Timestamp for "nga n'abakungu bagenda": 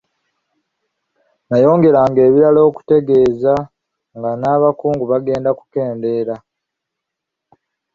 4.17-5.49